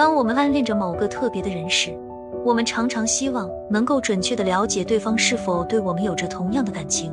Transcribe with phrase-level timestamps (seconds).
[0.00, 1.94] 当我们暗恋着某个特别的人时，
[2.42, 7.12] 我们常常希望能够准确的了解对方是否对我们有着同样的感情。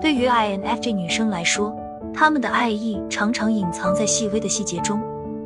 [0.00, 1.76] 对于 INFJ 女生来说，
[2.14, 4.98] 她们的爱意常常隐藏在细微的细节中，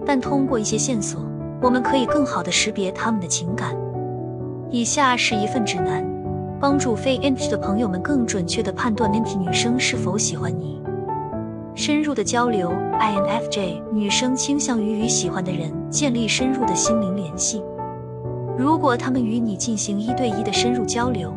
[0.06, 1.20] 但通过一些线索，
[1.60, 3.76] 我们可以更好的识别她们的情感。
[4.70, 6.06] 以下是一份指南，
[6.60, 10.80] 帮助非 INFJ 的朋友们更准确的判断 INFJ 女生是否喜欢你。
[11.78, 17.62] 深入的交流，INFJ 女生倾向于与喜欢的人建立深入的心灵联系。
[18.58, 21.32] 如果他们与你进行一对一的深入交流，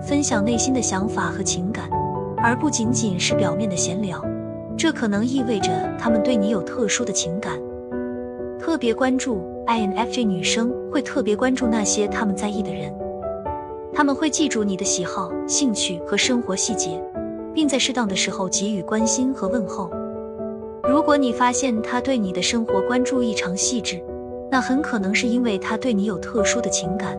[0.00, 1.90] 分享内心的想法和情感，
[2.38, 4.18] 而不仅仅是表面的闲聊，
[4.78, 7.60] 这可能意味着他们对你有特殊的情感。
[8.58, 12.90] 特别关注 INFJ 女生会特别关注那些他们在意的人，
[13.92, 16.98] 他们会记住你的喜好、兴趣和生活细节，
[17.54, 19.90] 并在适当的时候给予关心和问候。
[20.88, 24.02] 如果你发现他对你的生活关注异常细致，
[24.50, 27.16] 那很可能是因为他对你有特殊的情感。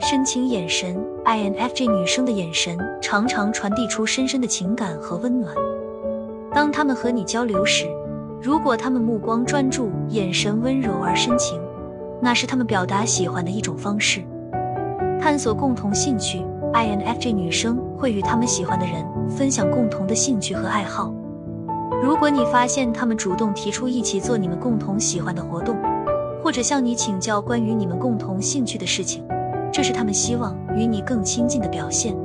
[0.00, 5.54] 深情眼神，INFJ 女生的眼神常常传递出深深的情感和温暖。
[6.52, 7.86] 当他们和你交流时，
[8.40, 11.60] 如果他们目光专注，眼神温柔而深情，
[12.20, 14.22] 那是他们表达喜欢的一种方式。
[15.20, 21.12] 探索共同兴趣，INFJ 女生会与他们喜欢的人分享共同的兴趣和爱好。
[22.02, 25.76] 如果你发现他们主动提出一起做你们共同喜欢的活动，
[26.42, 29.24] 或者向你请教关于你们共同兴趣的事情，
[29.72, 32.16] 这是他们希望与你更亲近的表现。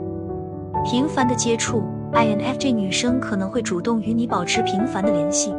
[0.83, 5.53] 频繁的接触，INFJ 女生可能会主动与你保持频繁的联系，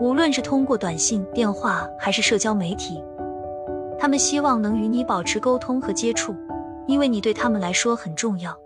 [0.00, 3.02] 无论是通过短信、电话还是社交媒体。
[3.98, 6.34] 他们希望能与你保持沟通和接触，
[6.86, 8.56] 因为你对他们来说很重要。